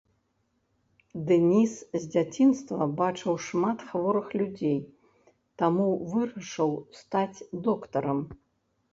Дэніс 1.31 1.73
з 1.97 1.99
дзяцінства 2.13 2.87
бачыў 3.01 3.33
шмат 3.47 3.83
хворых 3.89 4.27
людзей, 4.41 4.79
таму 5.63 5.85
вырашыў 6.15 6.71
стаць 7.01 7.45
доктарам. 7.69 8.19